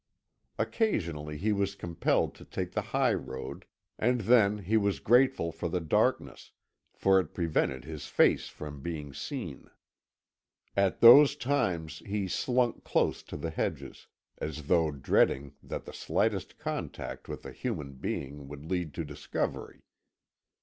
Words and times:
Occasionally 0.57 1.37
he 1.37 1.53
was 1.53 1.75
compelled 1.75 2.33
to 2.33 2.43
take 2.43 2.71
the 2.71 2.81
high 2.89 3.13
road, 3.13 3.65
and 3.99 4.21
then 4.21 4.57
he 4.57 4.75
was 4.75 4.99
grateful 4.99 5.51
for 5.51 5.69
the 5.69 5.79
darkness, 5.79 6.49
for 6.91 7.19
it 7.19 7.35
prevented 7.35 7.85
his 7.85 8.07
face 8.07 8.47
from 8.47 8.81
being 8.81 9.13
seen. 9.13 9.69
At 10.75 11.01
those 11.01 11.35
times 11.35 11.99
he 11.99 12.27
slunk 12.27 12.83
close 12.83 13.21
to 13.21 13.37
the 13.37 13.51
hedges, 13.51 14.07
as 14.39 14.63
though 14.65 14.89
dreading 14.89 15.53
that 15.61 15.85
the 15.85 15.93
slightest 15.93 16.57
contact 16.57 17.29
with 17.29 17.45
a 17.45 17.51
human 17.51 17.93
being 17.93 18.47
would 18.47 18.65
lead 18.65 18.95
to 18.95 19.05
discovery. 19.05 19.83